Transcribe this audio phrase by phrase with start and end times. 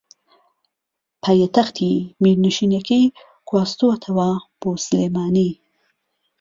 [1.23, 1.91] پایتەختی
[2.23, 3.13] میرنشینەکەی
[3.49, 5.51] گواستووەتەوە بۆ سلێمانی